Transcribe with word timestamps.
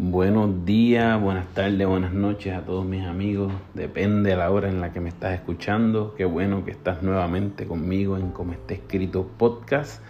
Buenos 0.00 0.64
días, 0.64 1.20
buenas 1.20 1.52
tardes, 1.54 1.84
buenas 1.84 2.12
noches 2.12 2.54
a 2.54 2.60
todos 2.60 2.86
mis 2.86 3.04
amigos. 3.04 3.52
Depende 3.74 4.30
de 4.30 4.36
la 4.36 4.48
hora 4.52 4.68
en 4.68 4.80
la 4.80 4.92
que 4.92 5.00
me 5.00 5.08
estás 5.08 5.34
escuchando. 5.34 6.14
Qué 6.16 6.24
bueno 6.24 6.64
que 6.64 6.70
estás 6.70 7.02
nuevamente 7.02 7.66
conmigo 7.66 8.16
en 8.16 8.30
Como 8.30 8.52
está 8.52 8.74
escrito 8.74 9.26
podcast. 9.36 10.00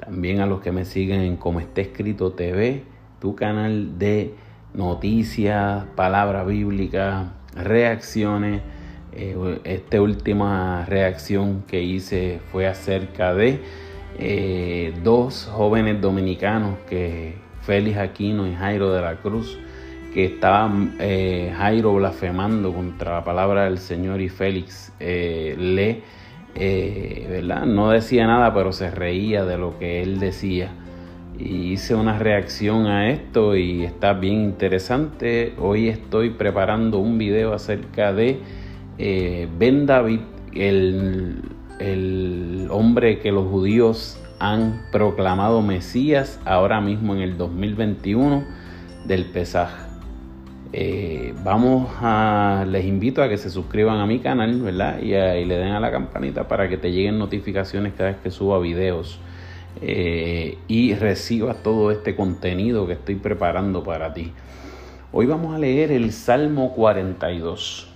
También 0.00 0.40
a 0.40 0.46
los 0.46 0.62
que 0.62 0.72
me 0.72 0.84
siguen 0.84 1.20
en 1.20 1.36
Como 1.36 1.60
está 1.60 1.80
escrito 1.80 2.32
TV, 2.32 2.82
tu 3.20 3.36
canal 3.36 4.00
de 4.00 4.34
noticias, 4.74 5.84
palabra 5.94 6.42
bíblica, 6.42 7.34
reacciones. 7.54 8.62
Eh, 9.12 9.60
esta 9.62 10.02
última 10.02 10.84
reacción 10.86 11.62
que 11.68 11.84
hice 11.84 12.40
fue 12.50 12.66
acerca 12.66 13.32
de 13.32 13.60
eh, 14.18 14.92
dos 15.04 15.48
jóvenes 15.52 16.00
dominicanos 16.00 16.80
que 16.88 17.45
Félix 17.66 17.98
Aquino 17.98 18.46
y 18.46 18.54
Jairo 18.54 18.92
de 18.92 19.02
la 19.02 19.16
Cruz, 19.16 19.58
que 20.14 20.24
estaban 20.24 20.94
eh, 21.00 21.52
Jairo 21.56 21.94
blasfemando 21.94 22.72
contra 22.72 23.14
la 23.14 23.24
palabra 23.24 23.64
del 23.64 23.78
Señor 23.78 24.20
y 24.20 24.28
Félix 24.28 24.92
eh, 25.00 25.56
le, 25.58 26.02
eh, 26.54 27.26
¿verdad? 27.28 27.66
No 27.66 27.90
decía 27.90 28.26
nada, 28.28 28.54
pero 28.54 28.72
se 28.72 28.90
reía 28.90 29.44
de 29.44 29.58
lo 29.58 29.78
que 29.78 30.00
él 30.00 30.20
decía. 30.20 30.70
Y 31.38 31.72
hice 31.72 31.94
una 31.94 32.18
reacción 32.18 32.86
a 32.86 33.10
esto 33.10 33.56
y 33.56 33.84
está 33.84 34.14
bien 34.14 34.44
interesante. 34.44 35.52
Hoy 35.58 35.88
estoy 35.88 36.30
preparando 36.30 36.98
un 36.98 37.18
video 37.18 37.52
acerca 37.52 38.14
de 38.14 38.38
Ben 38.96 39.84
David, 39.84 40.20
el, 40.54 41.42
el 41.78 42.68
hombre 42.70 43.18
que 43.18 43.32
los 43.32 43.50
judíos 43.50 44.18
han 44.38 44.82
proclamado 44.92 45.62
Mesías 45.62 46.40
ahora 46.44 46.80
mismo 46.80 47.14
en 47.14 47.20
el 47.20 47.38
2021 47.38 48.44
del 49.04 49.24
Pesaj. 49.26 49.70
Eh, 50.72 51.32
vamos 51.42 51.88
a, 52.00 52.66
les 52.68 52.84
invito 52.84 53.22
a 53.22 53.28
que 53.28 53.38
se 53.38 53.50
suscriban 53.50 53.98
a 53.98 54.06
mi 54.06 54.18
canal, 54.18 54.60
¿verdad? 54.60 54.98
Y, 55.00 55.12
le 55.12 55.56
den 55.56 55.72
a 55.72 55.80
la 55.80 55.90
campanita 55.90 56.48
para 56.48 56.68
que 56.68 56.76
te 56.76 56.92
lleguen 56.92 57.18
notificaciones 57.18 57.94
cada 57.96 58.10
vez 58.10 58.18
que 58.22 58.30
suba 58.30 58.58
videos 58.58 59.18
eh, 59.80 60.58
y 60.68 60.94
recibas 60.94 61.62
todo 61.62 61.90
este 61.90 62.16
contenido 62.16 62.86
que 62.86 62.94
estoy 62.94 63.14
preparando 63.14 63.82
para 63.82 64.12
ti. 64.12 64.32
Hoy 65.12 65.26
vamos 65.26 65.54
a 65.54 65.58
leer 65.58 65.92
el 65.92 66.12
Salmo 66.12 66.74
42. 66.74 67.88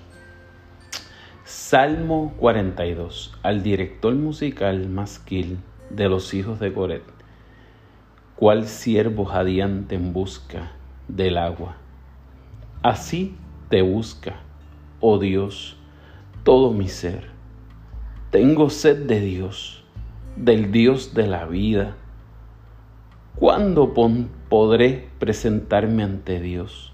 Salmo 1.45 2.33
42. 2.39 3.36
Al 3.42 3.62
director 3.62 4.14
musical 4.14 4.89
Masquil 4.89 5.59
de 5.91 6.08
los 6.08 6.33
hijos 6.34 6.60
de 6.60 6.72
Coret, 6.72 7.02
cual 8.36 8.66
siervo 8.66 9.24
jadeante 9.24 9.96
en 9.96 10.12
busca 10.12 10.72
del 11.08 11.36
agua. 11.36 11.77
Así 12.83 13.36
te 13.69 13.83
busca, 13.83 14.36
oh 15.00 15.18
Dios, 15.18 15.77
todo 16.44 16.72
mi 16.72 16.88
ser. 16.88 17.28
Tengo 18.30 18.70
sed 18.70 19.06
de 19.06 19.20
Dios, 19.20 19.84
del 20.36 20.72
Dios 20.72 21.14
de 21.14 21.27
la 21.27 21.44
vida. 21.46 21.96
¿Cuándo 23.34 23.92
podré 24.48 25.08
presentarme 25.18 26.02
ante 26.05 26.41
Dios? 26.41 26.92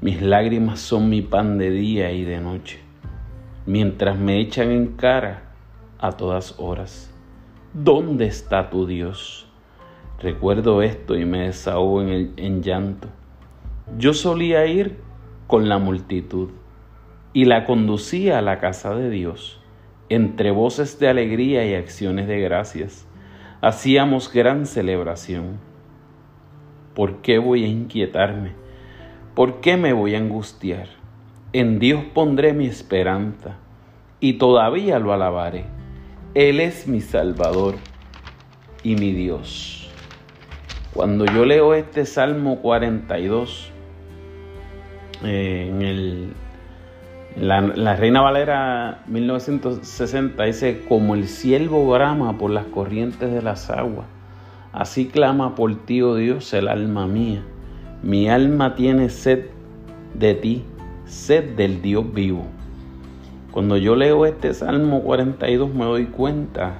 Mis 0.00 0.20
lágrimas 0.20 0.80
son 0.80 1.08
mi 1.08 1.22
pan 1.22 1.58
de 1.58 1.70
día 1.70 2.12
y 2.12 2.24
de 2.24 2.40
noche, 2.40 2.80
mientras 3.66 4.18
me 4.18 4.40
echan 4.40 4.70
en 4.70 4.88
cara 4.88 5.44
a 5.98 6.12
todas 6.12 6.54
horas. 6.58 7.15
¿Dónde 7.78 8.24
está 8.24 8.70
tu 8.70 8.86
Dios? 8.86 9.46
Recuerdo 10.18 10.80
esto 10.80 11.14
y 11.14 11.26
me 11.26 11.40
desahogo 11.40 12.00
en, 12.00 12.32
el, 12.38 12.62
llanto. 12.62 13.08
Yo 13.98 14.14
solía 14.14 14.64
ir 14.64 14.96
con 15.46 15.68
la 15.68 15.76
multitud 15.76 16.48
y 17.34 17.44
la 17.44 17.66
conducía 17.66 18.38
a 18.38 18.40
la 18.40 18.60
casa 18.60 18.94
de 18.94 19.10
Dios. 19.10 19.60
Entre 20.08 20.52
voces 20.52 20.98
de 20.98 21.10
alegría 21.10 21.66
y 21.66 21.74
acciones 21.74 22.28
de 22.28 22.40
gracias, 22.40 23.06
hacíamos 23.60 24.32
gran 24.32 24.64
celebración. 24.64 25.58
¿Por 26.94 27.16
qué 27.16 27.36
voy 27.36 27.64
a 27.64 27.68
inquietarme? 27.68 28.52
¿Por 29.34 29.60
qué 29.60 29.76
me 29.76 29.92
voy 29.92 30.14
a 30.14 30.18
angustiar? 30.18 30.88
En 31.52 31.78
Dios 31.78 32.04
pondré 32.14 32.54
mi 32.54 32.64
esperanza 32.64 33.58
y 34.18 34.38
todavía 34.38 34.98
lo 34.98 35.12
alabaré 35.12 35.75
él 36.36 36.60
es 36.60 36.86
mi 36.86 37.00
Salvador 37.00 37.76
y 38.82 38.94
mi 38.94 39.12
Dios. 39.12 39.88
Cuando 40.92 41.24
yo 41.24 41.46
leo 41.46 41.72
este 41.72 42.04
Salmo 42.04 42.60
42, 42.60 43.70
eh, 45.24 45.70
en 45.70 45.80
el, 45.80 46.32
la, 47.40 47.62
la, 47.62 47.96
Reina 47.96 48.20
Valera 48.20 49.02
1960 49.06 50.44
dice, 50.44 50.84
como 50.86 51.14
el 51.14 51.26
siervo 51.26 51.90
brama 51.90 52.36
por 52.36 52.50
las 52.50 52.66
corrientes 52.66 53.32
de 53.32 53.40
las 53.40 53.70
aguas, 53.70 54.06
así 54.74 55.06
clama 55.06 55.54
por 55.54 55.86
ti, 55.86 56.02
oh 56.02 56.16
Dios, 56.16 56.52
el 56.52 56.68
alma 56.68 57.06
mía. 57.06 57.42
Mi 58.02 58.28
alma 58.28 58.74
tiene 58.74 59.08
sed 59.08 59.46
de 60.12 60.34
ti, 60.34 60.64
sed 61.06 61.56
del 61.56 61.80
Dios 61.80 62.12
vivo. 62.12 62.46
Cuando 63.56 63.78
yo 63.78 63.96
leo 63.96 64.26
este 64.26 64.52
Salmo 64.52 65.00
42 65.00 65.72
me 65.72 65.86
doy 65.86 66.04
cuenta, 66.04 66.74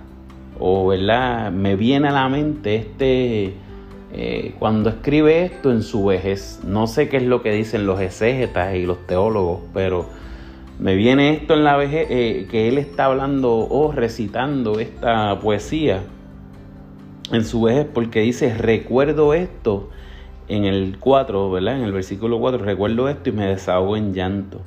o 0.60 0.88
¿verdad? 0.88 1.50
me 1.50 1.74
viene 1.74 2.08
a 2.08 2.12
la 2.12 2.28
mente 2.28 2.76
este, 2.76 3.54
eh, 4.12 4.54
cuando 4.58 4.90
escribe 4.90 5.46
esto 5.46 5.72
en 5.72 5.82
su 5.82 6.04
vejez, 6.04 6.60
no 6.66 6.86
sé 6.86 7.08
qué 7.08 7.16
es 7.16 7.22
lo 7.22 7.40
que 7.40 7.52
dicen 7.52 7.86
los 7.86 7.98
exégetas 8.02 8.74
y 8.74 8.84
los 8.84 9.06
teólogos, 9.06 9.60
pero 9.72 10.04
me 10.78 10.96
viene 10.96 11.32
esto 11.32 11.54
en 11.54 11.64
la 11.64 11.78
vejez, 11.78 12.08
eh, 12.10 12.46
que 12.50 12.68
él 12.68 12.76
está 12.76 13.06
hablando 13.06 13.56
o 13.56 13.90
recitando 13.92 14.78
esta 14.78 15.40
poesía 15.40 16.02
en 17.32 17.46
su 17.46 17.62
vejez, 17.62 17.86
porque 17.90 18.20
dice, 18.20 18.52
recuerdo 18.54 19.32
esto 19.32 19.88
en 20.46 20.66
el 20.66 20.98
4, 20.98 21.50
¿verdad? 21.50 21.78
En 21.78 21.84
el 21.84 21.92
versículo 21.92 22.38
4, 22.38 22.62
recuerdo 22.62 23.08
esto 23.08 23.30
y 23.30 23.32
me 23.32 23.46
desahogo 23.46 23.96
en 23.96 24.12
llanto. 24.12 24.60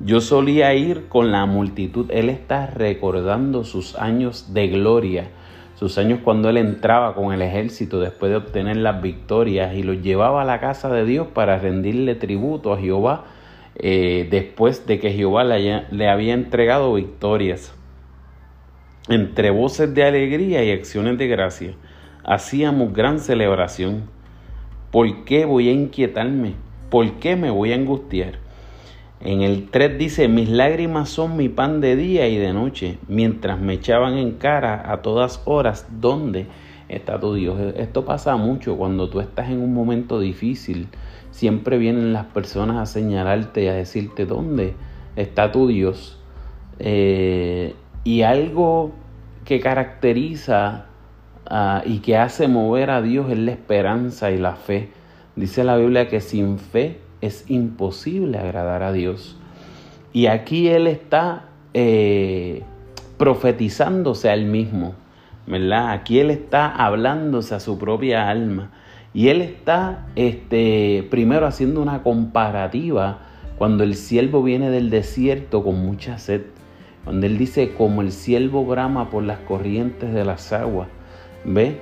Yo 0.00 0.20
solía 0.20 0.74
ir 0.74 1.08
con 1.08 1.30
la 1.30 1.46
multitud. 1.46 2.10
Él 2.10 2.28
está 2.28 2.66
recordando 2.66 3.64
sus 3.64 3.94
años 3.94 4.52
de 4.52 4.68
gloria, 4.68 5.28
sus 5.76 5.98
años 5.98 6.20
cuando 6.24 6.48
él 6.48 6.56
entraba 6.56 7.14
con 7.14 7.32
el 7.32 7.42
ejército 7.42 8.00
después 8.00 8.30
de 8.30 8.36
obtener 8.36 8.76
las 8.76 9.00
victorias 9.00 9.74
y 9.74 9.82
los 9.82 10.02
llevaba 10.02 10.42
a 10.42 10.44
la 10.44 10.60
casa 10.60 10.88
de 10.92 11.04
Dios 11.04 11.28
para 11.28 11.58
rendirle 11.58 12.16
tributo 12.16 12.72
a 12.72 12.78
Jehová 12.78 13.24
eh, 13.76 14.26
después 14.30 14.86
de 14.86 14.98
que 14.98 15.12
Jehová 15.12 15.44
le, 15.44 15.84
le 15.90 16.08
había 16.08 16.34
entregado 16.34 16.94
victorias. 16.94 17.74
Entre 19.08 19.50
voces 19.50 19.94
de 19.94 20.04
alegría 20.04 20.64
y 20.64 20.72
acciones 20.72 21.18
de 21.18 21.28
gracia 21.28 21.74
hacíamos 22.24 22.92
gran 22.92 23.20
celebración. 23.20 24.10
¿Por 24.90 25.24
qué 25.24 25.44
voy 25.44 25.68
a 25.68 25.72
inquietarme? 25.72 26.54
¿Por 26.90 27.12
qué 27.14 27.36
me 27.36 27.50
voy 27.50 27.72
a 27.72 27.76
angustiar? 27.76 28.43
En 29.24 29.40
el 29.40 29.70
3 29.70 29.96
dice, 29.96 30.28
mis 30.28 30.50
lágrimas 30.50 31.08
son 31.08 31.38
mi 31.38 31.48
pan 31.48 31.80
de 31.80 31.96
día 31.96 32.28
y 32.28 32.36
de 32.36 32.52
noche, 32.52 32.98
mientras 33.08 33.58
me 33.58 33.72
echaban 33.72 34.18
en 34.18 34.32
cara 34.32 34.92
a 34.92 35.00
todas 35.00 35.40
horas, 35.46 35.88
¿dónde 35.98 36.46
está 36.90 37.18
tu 37.18 37.32
Dios? 37.32 37.58
Esto 37.78 38.04
pasa 38.04 38.36
mucho 38.36 38.76
cuando 38.76 39.08
tú 39.08 39.20
estás 39.20 39.48
en 39.48 39.62
un 39.62 39.72
momento 39.72 40.20
difícil. 40.20 40.88
Siempre 41.30 41.78
vienen 41.78 42.12
las 42.12 42.26
personas 42.26 42.76
a 42.76 42.84
señalarte 42.84 43.64
y 43.64 43.68
a 43.68 43.72
decirte, 43.72 44.26
¿dónde 44.26 44.74
está 45.16 45.50
tu 45.52 45.68
Dios? 45.68 46.20
Eh, 46.78 47.74
y 48.04 48.22
algo 48.22 48.92
que 49.46 49.58
caracteriza 49.58 50.84
ah, 51.46 51.82
y 51.86 52.00
que 52.00 52.18
hace 52.18 52.46
mover 52.46 52.90
a 52.90 53.00
Dios 53.00 53.30
es 53.30 53.38
la 53.38 53.52
esperanza 53.52 54.30
y 54.30 54.36
la 54.36 54.56
fe. 54.56 54.90
Dice 55.34 55.64
la 55.64 55.78
Biblia 55.78 56.10
que 56.10 56.20
sin 56.20 56.58
fe 56.58 57.03
es 57.26 57.44
imposible 57.48 58.38
agradar 58.38 58.82
a 58.82 58.92
Dios. 58.92 59.36
Y 60.12 60.26
aquí 60.26 60.68
Él 60.68 60.86
está 60.86 61.46
eh, 61.74 62.62
profetizándose 63.18 64.28
a 64.28 64.34
Él 64.34 64.46
mismo, 64.46 64.94
¿verdad? 65.46 65.90
Aquí 65.90 66.20
Él 66.20 66.30
está 66.30 66.68
hablándose 66.68 67.54
a 67.54 67.60
su 67.60 67.78
propia 67.78 68.28
alma. 68.28 68.70
Y 69.12 69.28
Él 69.28 69.42
está 69.42 70.06
este, 70.16 71.06
primero 71.10 71.46
haciendo 71.46 71.80
una 71.80 72.02
comparativa 72.02 73.20
cuando 73.58 73.84
el 73.84 73.94
siervo 73.94 74.42
viene 74.42 74.70
del 74.70 74.90
desierto 74.90 75.62
con 75.62 75.84
mucha 75.84 76.18
sed. 76.18 76.42
Cuando 77.04 77.26
Él 77.26 77.38
dice, 77.38 77.74
como 77.74 78.02
el 78.02 78.12
siervo 78.12 78.64
brama 78.64 79.10
por 79.10 79.22
las 79.22 79.38
corrientes 79.40 80.12
de 80.12 80.24
las 80.24 80.52
aguas. 80.52 80.88
¿Ve? 81.44 81.80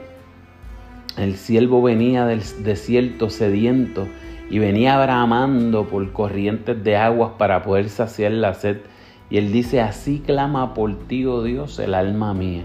El 1.17 1.37
siervo 1.37 1.83
venía 1.83 2.25
del 2.25 2.43
desierto 2.65 3.29
sediento 3.29 4.09
y 4.53 4.59
venía 4.59 4.99
bramando 4.99 5.89
por 5.89 6.13
corrientes 6.13 6.85
de 6.85 6.95
aguas 6.95 7.33
para 7.39 7.63
poder 7.63 7.89
saciar 7.89 8.33
la 8.33 8.53
sed. 8.53 8.83
Y 9.31 9.39
él 9.39 9.51
dice, 9.51 9.81
así 9.81 10.23
clama 10.25 10.75
por 10.75 10.95
ti, 11.09 11.25
oh 11.25 11.43
Dios, 11.43 11.79
el 11.79 11.95
alma 11.95 12.35
mía. 12.35 12.63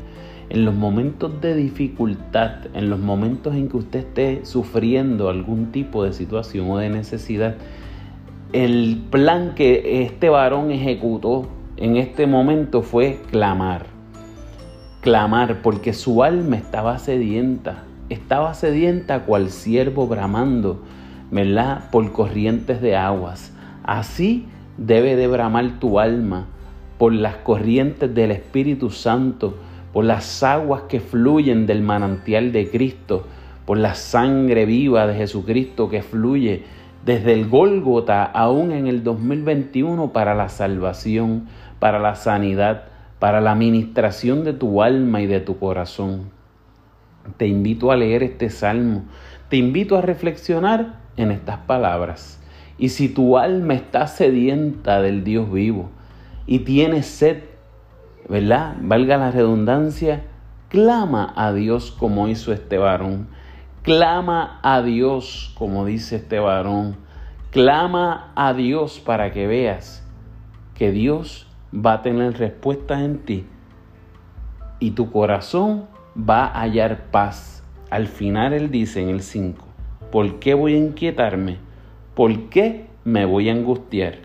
en 0.50 0.66
los 0.66 0.76
momentos 0.76 1.42
de 1.42 1.56
dificultad, 1.56 2.68
en 2.74 2.90
los 2.90 3.00
momentos 3.00 3.56
en 3.56 3.70
que 3.70 3.78
usted 3.78 4.00
esté 4.00 4.46
sufriendo 4.46 5.30
algún 5.30 5.72
tipo 5.72 6.04
de 6.04 6.12
situación 6.12 6.70
o 6.70 6.78
de 6.78 6.90
necesidad, 6.90 7.56
el 8.52 9.02
plan 9.10 9.56
que 9.56 10.04
este 10.04 10.30
varón 10.30 10.72
ejecutó 10.72 11.48
en 11.78 11.96
este 11.96 12.28
momento 12.28 12.82
fue 12.82 13.22
clamar. 13.32 13.86
Clamar 15.02 15.62
porque 15.62 15.94
su 15.94 16.22
alma 16.22 16.58
estaba 16.58 17.00
sedienta, 17.00 17.84
estaba 18.10 18.54
sedienta 18.54 19.24
cual 19.24 19.52
siervo 19.52 20.08
bramando, 20.08 20.82
¿verdad? 21.32 21.90
Por 21.92 22.12
corrientes 22.12 22.82
de 22.82 22.96
aguas. 22.96 23.54
Así 23.84 24.46
debe 24.78 25.16
de 25.16 25.28
bramar 25.28 25.80
tu 25.80 26.00
alma 26.00 26.48
por 26.98 27.14
las 27.14 27.36
corrientes 27.38 28.14
del 28.14 28.32
Espíritu 28.32 28.90
Santo, 28.90 29.58
por 29.94 30.06
las 30.06 30.44
aguas 30.44 30.84
que 30.84 31.00
fluyen 31.00 31.66
del 31.66 31.82
manantial 31.82 32.52
de 32.52 32.70
Cristo, 32.70 33.26
por 33.66 33.78
la 33.78 33.96
sangre 33.96 34.66
viva 34.66 35.08
de 35.08 35.16
Jesucristo 35.16 35.90
que 35.90 36.02
fluye 36.02 36.64
desde 37.06 37.34
el 37.34 37.48
Gólgota 37.48 38.24
aún 38.24 38.72
en 38.72 38.88
el 38.88 39.04
2021 39.04 40.12
para 40.12 40.36
la 40.36 40.50
salvación, 40.50 41.48
para 41.80 42.00
la 42.00 42.16
sanidad, 42.16 42.86
para 43.20 43.42
la 43.42 43.52
administración 43.52 44.44
de 44.44 44.54
tu 44.54 44.82
alma 44.82 45.22
y 45.22 45.26
de 45.26 45.40
tu 45.40 45.58
corazón. 45.58 46.30
Te 47.38 47.48
invito 47.48 47.92
a 47.92 47.98
leer 47.98 48.24
este 48.24 48.50
salmo, 48.50 49.04
te 49.50 49.58
invito 49.58 49.98
a 49.98 50.02
reflexionar 50.02 51.07
en 51.18 51.32
estas 51.32 51.58
palabras. 51.58 52.40
Y 52.78 52.90
si 52.90 53.10
tu 53.10 53.38
alma 53.38 53.74
está 53.74 54.08
sedienta 54.08 55.02
del 55.02 55.24
Dios 55.24 55.52
vivo 55.52 55.90
y 56.46 56.60
tienes 56.60 57.08
sed, 57.08 57.44
¿verdad? 58.30 58.76
Valga 58.82 59.18
la 59.18 59.32
redundancia, 59.32 60.24
clama 60.70 61.34
a 61.36 61.52
Dios 61.54 61.92
como 61.92 62.28
hizo 62.28 62.54
este 62.54 62.78
varón. 62.78 63.28
Clama 63.82 64.60
a 64.64 64.82
Dios 64.82 65.54
como 65.58 65.86
dice 65.86 66.18
este 66.18 66.40
varón. 66.40 66.98
Clama 67.52 68.32
a 68.36 68.54
Dios 68.54 69.00
para 69.00 69.32
que 69.32 69.48
veas 69.48 70.06
que 70.76 70.92
Dios 70.92 71.48
va 71.74 71.94
a 71.94 72.02
tener 72.02 72.38
respuestas 72.38 73.02
en 73.02 73.20
ti 73.20 73.46
y 74.80 74.92
tu 74.92 75.12
corazón 75.12 75.86
va 76.18 76.46
a 76.46 76.62
hallar 76.62 77.06
paz. 77.12 77.64
Al 77.90 78.08
final 78.08 78.54
él 78.54 78.70
dice 78.70 79.02
en 79.02 79.10
el 79.10 79.22
5, 79.22 79.67
¿por 80.12 80.40
qué 80.40 80.54
voy 80.54 80.74
a 80.74 80.78
inquietarme? 80.78 81.58
¿Por 82.16 82.50
qué 82.50 82.86
me 83.04 83.26
voy 83.26 83.50
a 83.50 83.54
angustiar? 83.54 84.16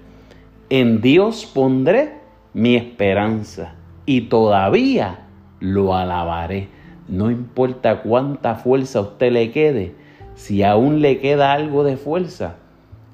En 0.71 1.01
Dios 1.01 1.51
pondré 1.53 2.15
mi 2.55 2.77
esperanza 2.77 3.75
y 4.07 4.23
todavía 4.23 5.27
lo 5.61 5.95
alabaré. 5.95 6.69
No 7.09 7.31
importa 7.31 8.03
cuánta 8.03 8.55
fuerza 8.55 9.01
usted 9.01 9.33
le 9.33 9.51
quede, 9.51 9.95
si 10.35 10.63
aún 10.63 11.01
le 11.03 11.19
queda 11.19 11.53
algo 11.53 11.85
de 11.85 11.97
fuerza, 11.97 12.57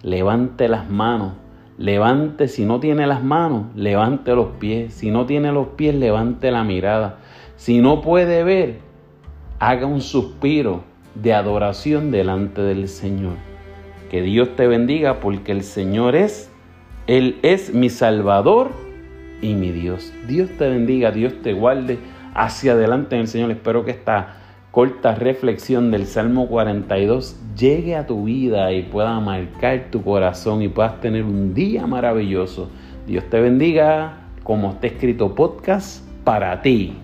levante 0.03 0.69
las 0.69 0.88
manos, 0.88 1.32
levante, 1.79 2.49
si 2.49 2.65
no 2.65 2.81
tiene 2.81 3.06
las 3.06 3.23
manos, 3.23 3.67
levante 3.75 4.35
los 4.35 4.49
pies, 4.59 4.94
si 4.94 5.11
no 5.11 5.26
tiene 5.26 5.50
los 5.53 5.69
pies, 5.69 5.94
levante 5.94 6.50
la 6.50 6.65
mirada, 6.65 7.19
si 7.56 7.81
no 7.81 8.00
puede 8.03 8.44
ver, 8.44 8.79
haga 9.59 9.87
un 9.87 10.00
suspiro 10.00 10.85
de 11.23 11.35
adoración 11.35 12.11
delante 12.11 12.62
del 12.62 12.88
Señor. 12.88 13.35
Que 14.11 14.23
Dios 14.23 14.56
te 14.56 14.67
bendiga 14.67 15.20
porque 15.20 15.53
el 15.53 15.62
Señor 15.62 16.17
es, 16.17 16.50
Él 17.06 17.38
es 17.43 17.75
mi 17.75 17.91
Salvador 17.91 18.70
y 19.43 19.55
mi 19.55 19.70
Dios. 19.70 20.12
Dios 20.26 20.50
te 20.59 20.69
bendiga, 20.69 21.11
Dios 21.11 21.35
te 21.43 21.53
guarde 21.53 21.99
hacia 22.35 22.73
adelante 22.73 23.17
en 23.17 23.23
el 23.23 23.29
Señor. 23.29 23.50
Espero 23.50 23.85
que 23.85 23.91
esta 23.91 24.37
corta 24.70 25.15
reflexión 25.15 25.91
del 25.91 26.06
Salmo 26.06 26.47
42 26.49 27.37
llegue 27.56 27.97
a 27.97 28.06
tu 28.06 28.25
vida 28.25 28.73
y 28.73 28.82
pueda 28.82 29.19
marcar 29.20 29.91
tu 29.91 30.03
corazón 30.03 30.62
y 30.62 30.69
puedas 30.69 31.00
tener 31.00 31.25
un 31.25 31.55
día 31.55 31.87
maravilloso. 31.87 32.70
Dios 33.06 33.25
te 33.29 33.41
bendiga, 33.41 34.19
como 34.44 34.70
está 34.70 34.87
escrito 34.87 35.35
podcast 35.35 36.05
para 36.25 36.62
ti. 36.62 36.97